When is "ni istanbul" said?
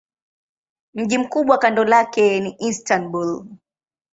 2.39-3.45